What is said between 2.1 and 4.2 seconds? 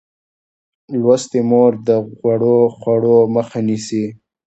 غوړو خوړو مخه نیسي.